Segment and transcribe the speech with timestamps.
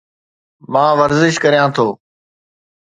[0.71, 1.87] مان ورزش ڪريان ٿو